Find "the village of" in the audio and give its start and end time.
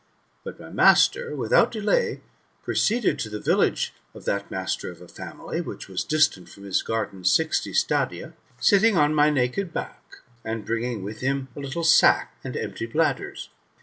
3.29-4.25